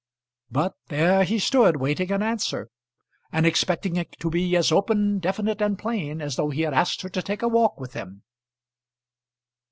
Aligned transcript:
But 0.49 0.73
there 0.87 1.23
he 1.23 1.37
stood 1.37 1.75
waiting 1.77 2.11
an 2.11 2.23
answer, 2.23 2.71
and 3.31 3.45
expecting 3.45 3.97
it 3.97 4.17
to 4.21 4.31
be 4.31 4.55
as 4.57 4.71
open, 4.71 5.19
definite, 5.19 5.61
and 5.61 5.77
plain 5.77 6.23
as 6.23 6.37
though 6.37 6.49
he 6.49 6.61
had 6.61 6.73
asked 6.73 7.03
her 7.03 7.09
to 7.09 7.21
take 7.21 7.43
a 7.43 7.47
walk 7.47 7.79
with 7.79 7.93
him. 7.93 8.23